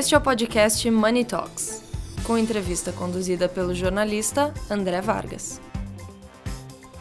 [0.00, 1.82] Este é o podcast Money Talks,
[2.24, 5.60] com entrevista conduzida pelo jornalista André Vargas.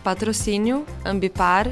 [0.03, 1.67] Patrocínio Ambipar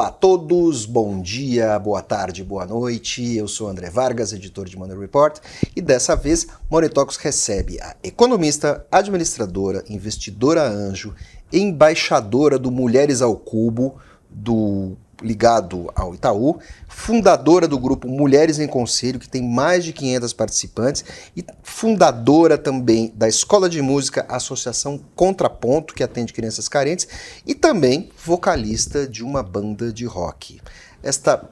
[0.00, 3.36] Olá a todos, bom dia, boa tarde, boa noite.
[3.36, 5.38] Eu sou André Vargas, editor de Money Report,
[5.76, 6.46] e dessa vez
[6.94, 11.14] Talks recebe a economista, administradora, investidora anjo,
[11.52, 13.98] embaixadora do Mulheres ao Cubo,
[14.30, 20.32] do ligado ao Itaú, fundadora do grupo Mulheres em Conselho, que tem mais de 500
[20.32, 21.04] participantes,
[21.36, 27.06] e fundadora também da Escola de Música Associação Contraponto, que atende crianças carentes,
[27.46, 30.60] e também vocalista de uma banda de rock.
[31.02, 31.48] Esta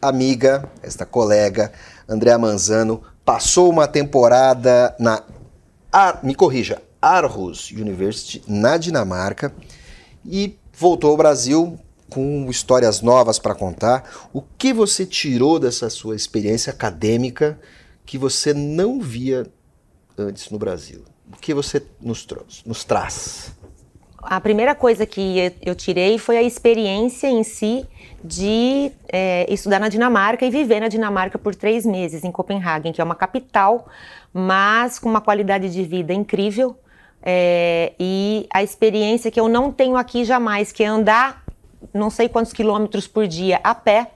[0.00, 1.72] amiga, esta colega,
[2.08, 5.22] Andréa Manzano, passou uma temporada na,
[6.22, 9.52] me corrija, Aarhus University, na Dinamarca,
[10.24, 11.78] e voltou ao Brasil
[12.10, 14.28] com histórias novas para contar.
[14.32, 17.58] O que você tirou dessa sua experiência acadêmica
[18.04, 19.46] que você não via
[20.18, 21.04] antes no Brasil?
[21.32, 23.54] O que você nos, trouxe, nos traz?
[24.22, 27.86] A primeira coisa que eu tirei foi a experiência em si
[28.22, 33.00] de é, estudar na Dinamarca e viver na Dinamarca por três meses em Copenhague, que
[33.00, 33.88] é uma capital,
[34.30, 36.76] mas com uma qualidade de vida incrível.
[37.22, 41.44] É, e a experiência que eu não tenho aqui jamais, que é andar
[41.92, 44.12] não sei quantos quilômetros por dia a pé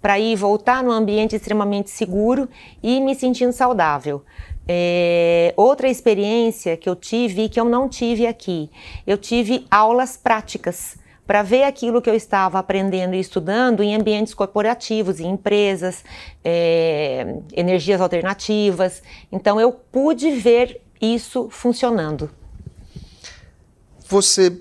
[0.00, 2.48] para ir voltar num ambiente extremamente seguro
[2.82, 4.22] e me sentindo saudável.
[4.66, 8.70] É, outra experiência que eu tive que eu não tive aqui,
[9.06, 10.96] eu tive aulas práticas
[11.26, 16.04] para ver aquilo que eu estava aprendendo e estudando em ambientes corporativos, em empresas,
[16.44, 19.02] é, energias alternativas.
[19.32, 22.30] Então eu pude ver isso funcionando.
[24.06, 24.60] Você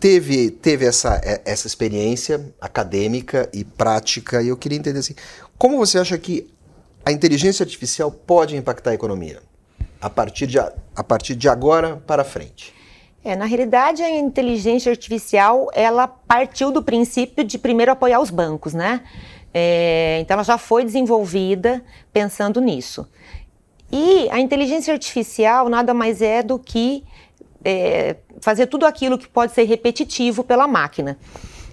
[0.00, 5.14] teve, teve essa, é, essa experiência acadêmica e prática, e eu queria entender assim,
[5.58, 6.50] como você acha que
[7.04, 9.40] a inteligência artificial pode impactar a economia
[10.00, 12.74] a partir de, a partir de agora para frente?
[13.22, 18.72] É, na realidade, a inteligência artificial ela partiu do princípio de primeiro apoiar os bancos,
[18.72, 19.02] né?
[19.52, 23.06] É, então, ela já foi desenvolvida pensando nisso.
[23.92, 27.04] E a inteligência artificial nada mais é do que
[27.64, 31.18] é, fazer tudo aquilo que pode ser repetitivo pela máquina.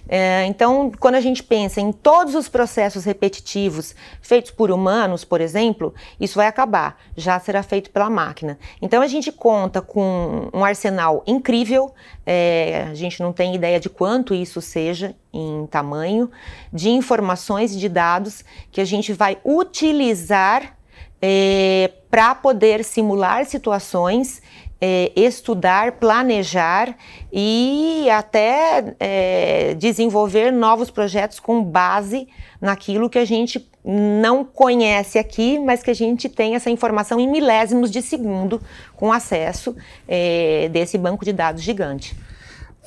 [0.10, 5.42] É, então, quando a gente pensa em todos os processos repetitivos feitos por humanos, por
[5.42, 8.58] exemplo, isso vai acabar, já será feito pela máquina.
[8.82, 11.94] Então, a gente conta com um arsenal incrível,
[12.26, 16.32] é, a gente não tem ideia de quanto isso seja em tamanho,
[16.72, 20.78] de informações e de dados que a gente vai utilizar
[21.22, 24.42] é, para poder simular situações
[24.80, 26.96] é, estudar, planejar
[27.32, 32.28] e até é, desenvolver novos projetos com base
[32.62, 37.30] naquilo que a gente não conhece aqui, mas que a gente tem essa informação em
[37.30, 38.62] milésimos de segundo
[38.96, 39.76] com acesso
[40.08, 42.16] é, desse banco de dados gigante.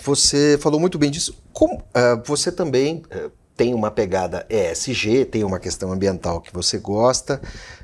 [0.02, 1.36] Você falou muito bem disso.
[1.52, 6.78] Como, uh, você também uh, tem uma pegada ESG, tem uma questão ambiental que você
[6.78, 7.40] gosta.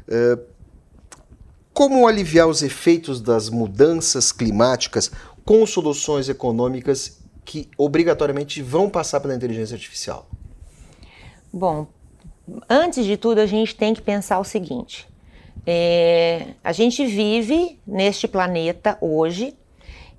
[0.09, 0.56] Uh,
[1.77, 5.11] como aliviar os efeitos das mudanças climáticas
[5.45, 10.27] com soluções econômicas que obrigatoriamente vão passar pela inteligência artificial?
[11.53, 11.87] Bom,
[12.67, 15.07] antes de tudo, a gente tem que pensar o seguinte:
[15.67, 19.55] é, a gente vive neste planeta hoje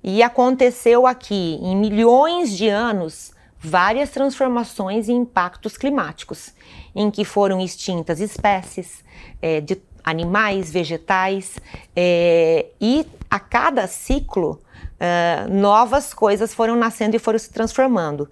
[0.00, 6.52] e aconteceu aqui em milhões de anos várias transformações e impactos climáticos,
[6.94, 9.02] em que foram extintas espécies
[9.42, 9.74] é, de
[10.10, 11.58] animais, vegetais,
[11.94, 14.60] é, e a cada ciclo
[14.98, 18.28] é, novas coisas foram nascendo e foram se transformando.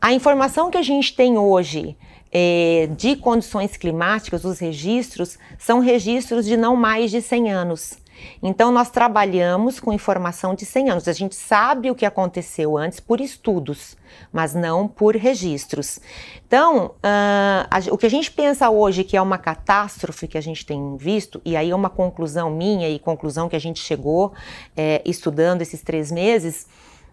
[0.00, 1.96] A informação que a gente tem hoje
[2.32, 7.98] é, de condições climáticas, os registros, são registros de não mais de 100 anos.
[8.42, 11.08] Então, nós trabalhamos com informação de 100 anos.
[11.08, 13.96] A gente sabe o que aconteceu antes por estudos,
[14.32, 16.00] mas não por registros.
[16.46, 20.40] Então, uh, a, o que a gente pensa hoje que é uma catástrofe que a
[20.40, 24.32] gente tem visto, e aí é uma conclusão minha e conclusão que a gente chegou
[24.76, 26.66] é, estudando esses três meses,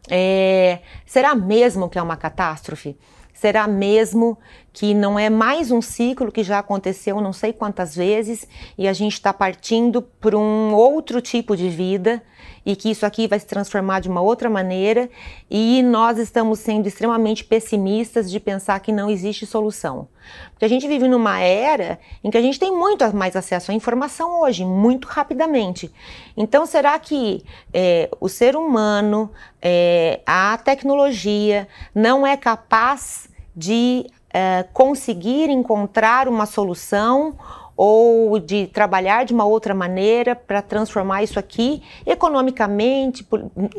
[0.10, 2.98] é, será mesmo que é uma catástrofe?
[3.38, 4.36] Será mesmo
[4.74, 8.94] que não é mais um ciclo que já aconteceu não sei quantas vezes e a
[8.94, 12.24] gente está partindo para um outro tipo de vida
[12.68, 15.10] e que isso aqui vai se transformar de uma outra maneira
[15.50, 20.10] e nós estamos sendo extremamente pessimistas de pensar que não existe solução.
[20.52, 23.74] Porque a gente vive numa era em que a gente tem muito mais acesso à
[23.74, 25.90] informação hoje, muito rapidamente.
[26.36, 27.42] Então, será que
[27.74, 29.31] é, o ser humano,
[29.62, 37.34] é, a tecnologia, não é capaz de é, conseguir encontrar uma solução
[37.77, 43.25] ou de trabalhar de uma outra maneira para transformar isso aqui economicamente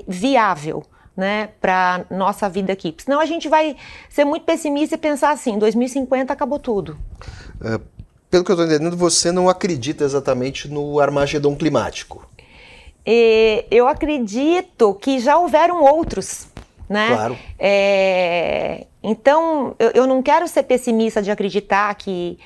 [0.06, 0.84] viável.
[1.16, 2.94] Né, para nossa vida aqui.
[2.96, 3.74] Senão a gente vai
[4.08, 6.96] ser muito pessimista e pensar assim: 2050 acabou tudo.
[7.60, 7.80] É,
[8.30, 12.24] pelo que eu estou entendendo, você não acredita exatamente no Armagedon climático.
[13.04, 16.46] E eu acredito que já houveram outros
[16.88, 17.08] né?
[17.08, 17.38] Claro.
[17.58, 22.38] É, então, eu, eu não quero ser pessimista de acreditar que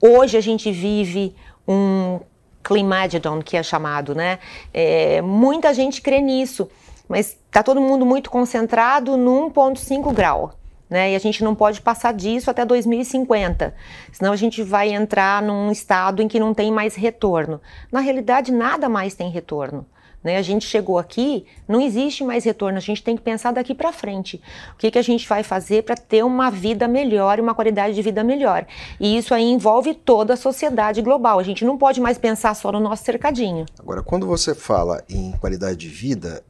[0.00, 1.34] hoje a gente vive
[1.66, 2.20] um
[2.62, 4.38] Climagedon, que é chamado, né?
[4.72, 6.68] É, muita gente crê nisso,
[7.08, 10.54] mas está todo mundo muito concentrado no 1,5 grau.
[10.88, 11.12] Né?
[11.12, 13.72] E a gente não pode passar disso até 2050,
[14.10, 17.60] senão a gente vai entrar num estado em que não tem mais retorno.
[17.92, 19.86] Na realidade, nada mais tem retorno.
[20.22, 20.36] Né?
[20.36, 23.92] A gente chegou aqui, não existe mais retorno, a gente tem que pensar daqui para
[23.92, 24.40] frente.
[24.74, 27.94] O que, que a gente vai fazer para ter uma vida melhor e uma qualidade
[27.94, 28.66] de vida melhor?
[28.98, 31.38] E isso aí envolve toda a sociedade global.
[31.38, 33.64] A gente não pode mais pensar só no nosso cercadinho.
[33.78, 36.44] Agora, quando você fala em qualidade de vida,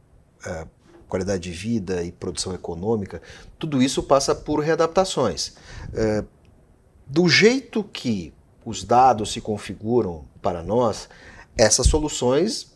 [0.44, 0.68] uh,
[1.08, 3.22] qualidade de vida e produção econômica,
[3.58, 5.54] tudo isso passa por readaptações.
[5.88, 6.26] Uh,
[7.06, 8.32] do jeito que
[8.64, 11.08] os dados se configuram para nós,
[11.56, 12.70] essas soluções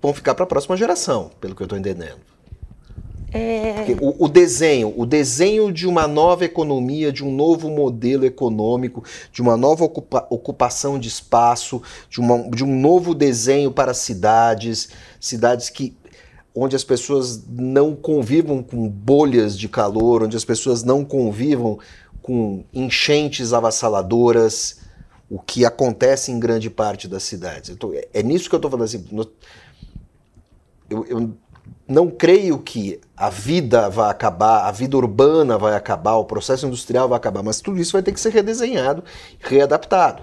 [0.00, 2.18] vão ficar para a próxima geração, pelo que eu estou entendendo.
[3.32, 3.86] É...
[4.00, 9.40] O, o, desenho, o desenho de uma nova economia, de um novo modelo econômico, de
[9.40, 14.88] uma nova ocupa, ocupação de espaço, de, uma, de um novo desenho para cidades,
[15.20, 15.96] cidades que
[16.52, 21.78] onde as pessoas não convivam com bolhas de calor, onde as pessoas não convivam
[22.20, 24.80] com enchentes avassaladoras,
[25.28, 27.76] o que acontece em grande parte das cidades.
[27.76, 29.04] Tô, é, é nisso que eu estou falando assim.
[29.12, 29.24] No,
[30.90, 31.32] eu, eu
[31.86, 37.08] não creio que a vida vai acabar, a vida urbana vai acabar, o processo industrial
[37.08, 39.04] vai acabar, mas tudo isso vai ter que ser redesenhado,
[39.40, 40.22] readaptado.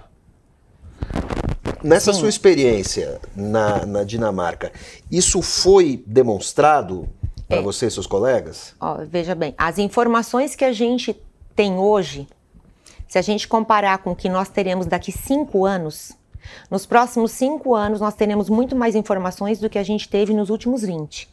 [1.84, 2.22] Nessa Sim.
[2.22, 4.72] sua experiência na, na, Dinamarca,
[5.12, 7.08] isso foi demonstrado
[7.48, 7.62] para é.
[7.62, 8.74] você e seus colegas?
[8.80, 11.16] Ó, veja bem, as informações que a gente
[11.56, 12.28] tem hoje,
[13.08, 16.17] se a gente comparar com o que nós teremos daqui cinco anos,
[16.70, 20.50] nos próximos cinco anos, nós teremos muito mais informações do que a gente teve nos
[20.50, 21.30] últimos 20.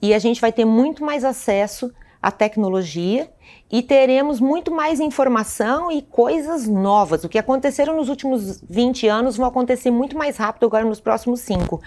[0.00, 1.92] E a gente vai ter muito mais acesso
[2.22, 3.30] à tecnologia
[3.70, 7.22] e teremos muito mais informação e coisas novas.
[7.22, 11.40] O que aconteceram nos últimos 20 anos vão acontecer muito mais rápido agora nos próximos
[11.40, 11.80] cinco.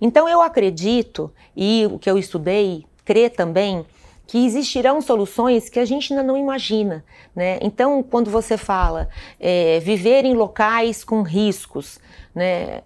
[0.00, 3.84] Então eu acredito, e o que eu estudei, crê também,
[4.28, 7.02] que existirão soluções que a gente ainda não imagina.
[7.34, 7.58] Né?
[7.62, 9.08] Então, quando você fala
[9.40, 11.98] é, viver em locais com riscos,
[12.34, 12.82] né?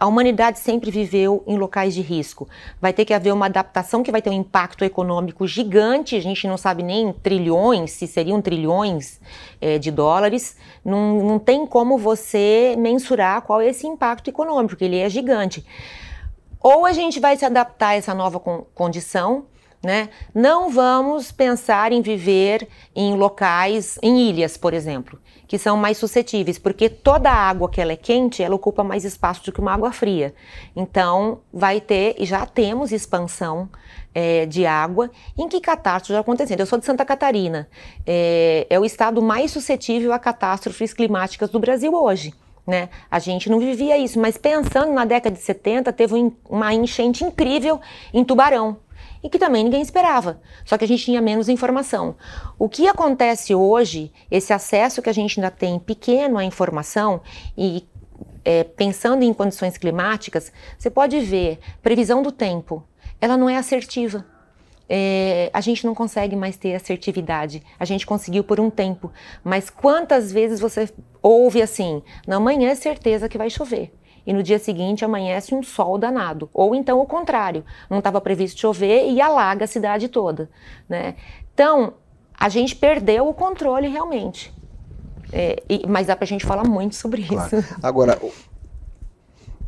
[0.00, 2.48] a humanidade sempre viveu em locais de risco.
[2.80, 6.48] Vai ter que haver uma adaptação que vai ter um impacto econômico gigante, a gente
[6.48, 9.20] não sabe nem trilhões, se seriam trilhões
[9.60, 10.56] é, de dólares.
[10.82, 15.62] Não, não tem como você mensurar qual é esse impacto econômico, porque ele é gigante.
[16.58, 18.40] Ou a gente vai se adaptar a essa nova
[18.74, 19.44] condição,
[19.82, 20.10] né?
[20.34, 25.18] Não vamos pensar em viver em locais, em ilhas, por exemplo,
[25.48, 29.44] que são mais suscetíveis, porque toda água que ela é quente, ela ocupa mais espaço
[29.44, 30.34] do que uma água fria.
[30.76, 33.70] Então, vai ter, e já temos expansão
[34.14, 36.60] é, de água, em que catástrofes já acontecendo.
[36.60, 37.66] Eu sou de Santa Catarina,
[38.06, 42.34] é, é o estado mais suscetível a catástrofes climáticas do Brasil hoje.
[42.66, 42.90] Né?
[43.10, 46.14] A gente não vivia isso, mas pensando na década de 70, teve
[46.48, 47.80] uma enchente incrível
[48.12, 48.76] em Tubarão
[49.22, 52.16] e que também ninguém esperava, só que a gente tinha menos informação.
[52.58, 57.20] O que acontece hoje, esse acesso que a gente ainda tem pequeno à informação
[57.56, 57.86] e
[58.44, 62.82] é, pensando em condições climáticas, você pode ver previsão do tempo,
[63.20, 64.24] ela não é assertiva.
[64.92, 67.62] É, a gente não consegue mais ter assertividade.
[67.78, 69.12] A gente conseguiu por um tempo,
[69.44, 70.88] mas quantas vezes você
[71.22, 73.92] ouve assim: na manhã é certeza que vai chover
[74.26, 76.48] e no dia seguinte amanhece um sol danado.
[76.52, 80.50] Ou então o contrário, não estava previsto chover e alaga a cidade toda.
[80.88, 81.16] Né?
[81.54, 81.94] Então,
[82.38, 84.52] a gente perdeu o controle realmente.
[85.32, 87.58] É, e, mas dá para a gente falar muito sobre claro.
[87.58, 87.74] isso.
[87.82, 88.20] Agora,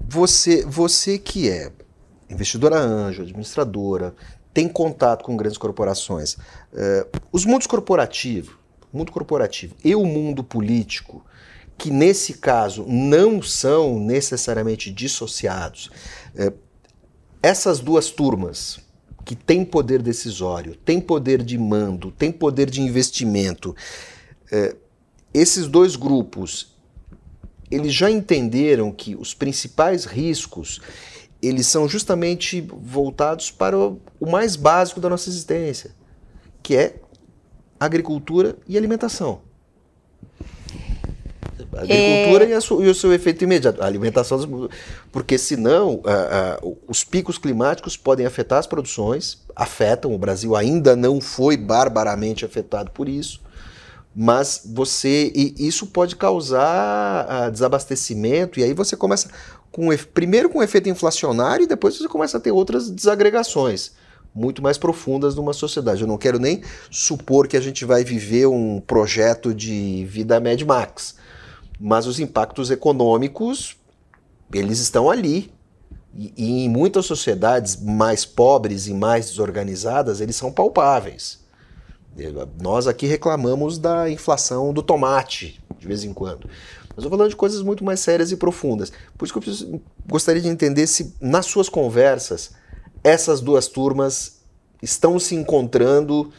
[0.08, 1.70] você, você que é
[2.28, 4.14] investidora anjo, administradora,
[4.52, 6.36] tem contato com grandes corporações,
[6.74, 8.54] é, os mundos corporativos,
[8.92, 11.24] mundo corporativo e o mundo político,
[11.76, 15.90] que nesse caso não são necessariamente dissociados,
[16.34, 16.52] é,
[17.42, 18.78] essas duas turmas
[19.24, 23.74] que têm poder decisório, têm poder de mando, têm poder de investimento,
[24.50, 24.76] é,
[25.34, 26.76] esses dois grupos,
[27.70, 30.80] eles já entenderam que os principais riscos
[31.40, 35.90] eles são justamente voltados para o, mais básico da nossa existência,
[36.62, 37.00] que é
[37.80, 39.40] agricultura e alimentação.
[41.74, 42.48] A agricultura é...
[42.48, 43.82] e, a e, o seu efeito imediato.
[43.82, 44.68] A alimentação,
[45.10, 46.02] porque senão
[46.86, 50.14] os picos climáticos podem afetar as produções, afetam.
[50.14, 53.40] O Brasil ainda não foi barbaramente afetado por isso,
[54.14, 55.32] mas você.
[55.34, 59.30] E isso pode causar desabastecimento, e aí você começa
[59.70, 63.92] com primeiro com efeito inflacionário e depois você começa a ter outras desagregações
[64.34, 66.02] muito mais profundas numa sociedade.
[66.02, 70.60] Eu não quero nem supor que a gente vai viver um projeto de vida Mad
[70.62, 71.14] Max,
[71.82, 73.76] mas os impactos econômicos
[74.54, 75.52] eles estão ali.
[76.14, 81.40] E, e em muitas sociedades mais pobres e mais desorganizadas, eles são palpáveis.
[82.60, 86.46] Nós aqui reclamamos da inflação do tomate, de vez em quando.
[86.90, 88.92] Mas estou falando de coisas muito mais sérias e profundas.
[89.16, 92.52] Por isso que eu gostaria de entender se, nas suas conversas,
[93.02, 94.42] essas duas turmas
[94.82, 96.30] estão se encontrando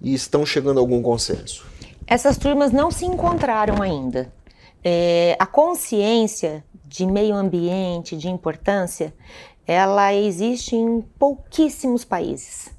[0.00, 1.66] e estão chegando a algum consenso?
[2.06, 4.32] Essas turmas não se encontraram ainda.
[4.84, 9.14] É, a consciência de meio ambiente, de importância,
[9.66, 12.74] ela existe em pouquíssimos países.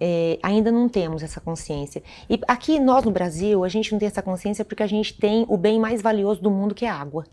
[0.00, 2.02] É, ainda não temos essa consciência.
[2.30, 5.44] E aqui nós no Brasil, a gente não tem essa consciência porque a gente tem
[5.48, 7.24] o bem mais valioso do mundo que é a água.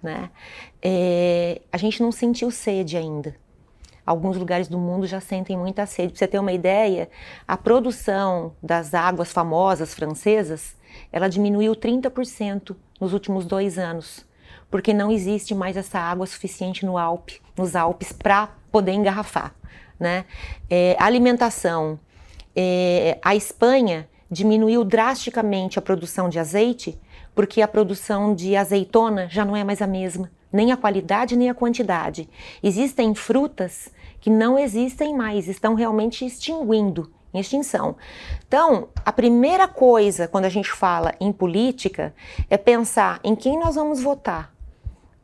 [0.00, 0.30] Né?
[0.80, 3.34] É, a gente não sentiu sede ainda.
[4.04, 6.12] Alguns lugares do mundo já sentem muita sede.
[6.12, 7.08] Para você ter uma ideia,
[7.46, 10.76] a produção das águas famosas francesas,
[11.12, 14.24] ela diminuiu 30% nos últimos dois anos,
[14.70, 19.54] porque não existe mais essa água suficiente no Alpe, nos Alpes para poder engarrafar.
[19.98, 20.24] Né?
[20.68, 21.98] É, alimentação.
[22.56, 26.98] É, a Espanha diminuiu drasticamente a produção de azeite,
[27.34, 31.48] porque a produção de azeitona já não é mais a mesma nem a qualidade nem
[31.48, 32.28] a quantidade.
[32.62, 37.96] Existem frutas que não existem mais, estão realmente extinguindo, em extinção.
[38.46, 42.14] Então, a primeira coisa quando a gente fala em política
[42.50, 44.52] é pensar em quem nós vamos votar.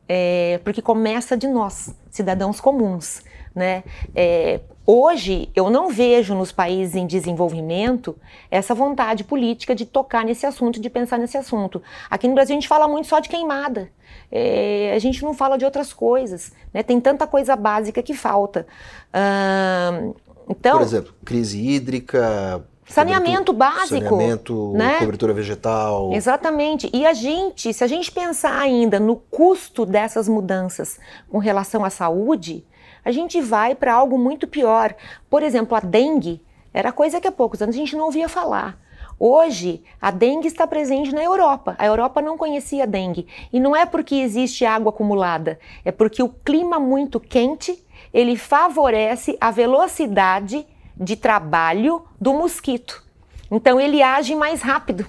[0.07, 3.21] É, porque começa de nós, cidadãos comuns.
[3.53, 3.83] Né?
[4.15, 8.15] É, hoje, eu não vejo nos países em desenvolvimento
[8.49, 11.81] essa vontade política de tocar nesse assunto, de pensar nesse assunto.
[12.09, 13.91] Aqui no Brasil, a gente fala muito só de queimada.
[14.31, 16.53] É, a gente não fala de outras coisas.
[16.73, 16.81] Né?
[16.81, 18.65] Tem tanta coisa básica que falta.
[19.13, 20.15] Uh,
[20.49, 24.09] então, Por exemplo, crise hídrica, Saneamento básico.
[24.09, 24.97] Saneamento, né?
[24.97, 26.11] cobertura vegetal.
[26.11, 26.89] Exatamente.
[26.91, 31.91] E a gente, se a gente pensar ainda no custo dessas mudanças com relação à
[31.91, 32.65] saúde,
[33.05, 34.95] a gente vai para algo muito pior.
[35.29, 36.41] Por exemplo, a dengue
[36.73, 38.79] era coisa que há poucos anos a gente não ouvia falar.
[39.19, 41.75] Hoje, a dengue está presente na Europa.
[41.77, 43.27] A Europa não conhecia a dengue.
[43.51, 49.37] E não é porque existe água acumulada, é porque o clima muito quente, ele favorece
[49.39, 53.03] a velocidade de trabalho do mosquito.
[53.49, 55.05] Então ele age mais rápido.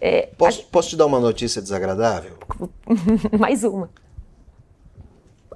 [0.00, 0.64] É, posso, a...
[0.70, 2.36] posso te dar uma notícia desagradável?
[3.38, 3.90] mais uma.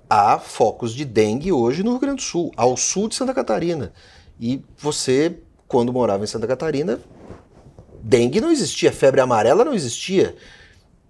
[0.09, 3.93] Há focos de dengue hoje no Rio Grande do Sul, ao sul de Santa Catarina.
[4.39, 7.01] E você, quando morava em Santa Catarina,
[8.03, 10.37] dengue não existia, febre amarela não existia.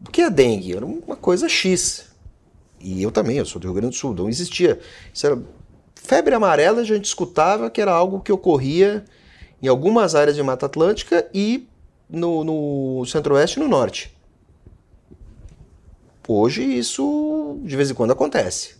[0.07, 0.77] O que é dengue?
[0.77, 2.13] Era uma coisa X.
[2.81, 4.79] E eu também, eu sou do Rio Grande do Sul, não existia.
[5.13, 5.41] Isso era...
[6.05, 9.05] Febre amarela a gente escutava que era algo que ocorria
[9.63, 11.69] em algumas áreas de Mata Atlântica e
[12.11, 14.13] no, no centro-oeste e no norte.
[16.27, 18.75] Hoje isso de vez em quando acontece.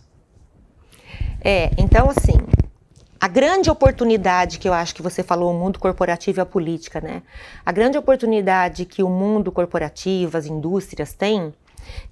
[1.41, 2.37] É, então assim,
[3.19, 6.99] a grande oportunidade que eu acho que você falou, o mundo corporativo e a política,
[6.99, 7.23] né?
[7.65, 11.53] A grande oportunidade que o mundo corporativo, as indústrias têm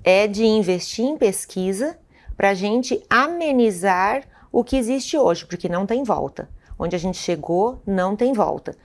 [0.03, 1.97] é de investir em pesquisa
[2.37, 6.49] para a gente amenizar o que existe hoje, porque não tem volta.
[6.77, 8.75] Onde a gente chegou, não tem volta.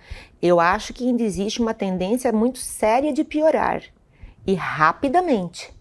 [0.41, 3.83] Eu acho que ainda existe uma tendência muito séria de piorar
[4.47, 5.75] e rapidamente.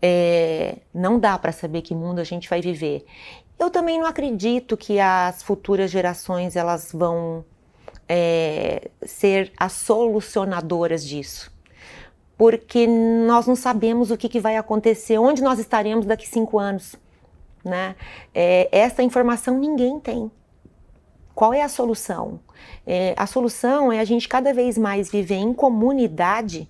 [0.00, 3.04] É, não dá para saber que mundo a gente vai viver.
[3.58, 7.44] Eu também não acredito que as futuras gerações elas vão
[8.08, 11.52] é, ser as solucionadoras disso.
[12.36, 16.94] Porque nós não sabemos o que, que vai acontecer, onde nós estaremos daqui cinco anos.
[17.64, 17.96] Né?
[18.34, 20.30] É, essa informação ninguém tem.
[21.34, 22.40] Qual é a solução?
[22.86, 26.68] É, a solução é a gente cada vez mais viver em comunidade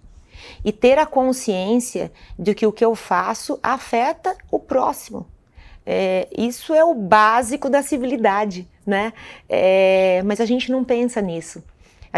[0.64, 5.26] e ter a consciência de que o que eu faço afeta o próximo.
[5.86, 9.12] É, isso é o básico da civilidade, né?
[9.48, 11.64] É, mas a gente não pensa nisso.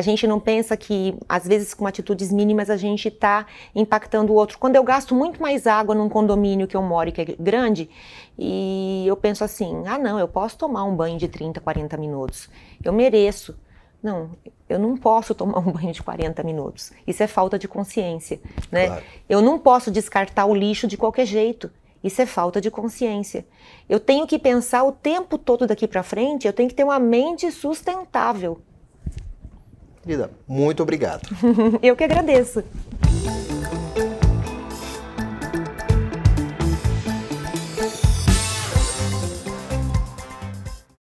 [0.00, 4.34] A gente não pensa que, às vezes, com atitudes mínimas, a gente está impactando o
[4.34, 4.56] outro.
[4.56, 7.90] Quando eu gasto muito mais água num condomínio que eu moro, que é grande,
[8.38, 12.48] e eu penso assim: ah, não, eu posso tomar um banho de 30, 40 minutos.
[12.82, 13.54] Eu mereço.
[14.02, 14.30] Não,
[14.66, 16.92] eu não posso tomar um banho de 40 minutos.
[17.06, 18.40] Isso é falta de consciência,
[18.72, 18.86] né?
[18.86, 19.04] Claro.
[19.28, 21.70] Eu não posso descartar o lixo de qualquer jeito.
[22.02, 23.46] Isso é falta de consciência.
[23.86, 26.98] Eu tenho que pensar o tempo todo daqui para frente, eu tenho que ter uma
[26.98, 28.62] mente sustentável.
[30.02, 31.22] Querida, muito obrigado.
[31.82, 32.64] eu que agradeço.